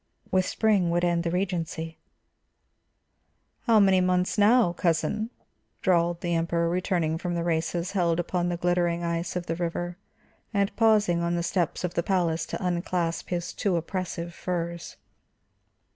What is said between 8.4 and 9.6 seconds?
the glittering ice of the